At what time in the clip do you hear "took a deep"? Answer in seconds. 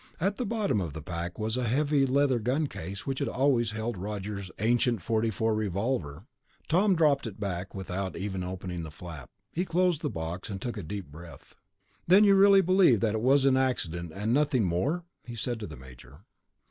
10.59-11.11